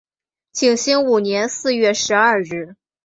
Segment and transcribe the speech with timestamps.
[0.51, 2.75] 景兴五年四月十二日。